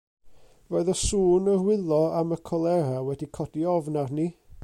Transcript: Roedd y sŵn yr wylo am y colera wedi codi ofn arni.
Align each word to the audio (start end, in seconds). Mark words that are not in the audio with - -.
Roedd 0.75 0.87
y 0.93 0.95
sŵn 1.01 1.51
yr 1.51 1.61
wylo 1.67 1.99
am 2.23 2.33
y 2.39 2.41
colera 2.51 3.05
wedi 3.09 3.31
codi 3.39 3.69
ofn 3.75 4.03
arni. 4.07 4.27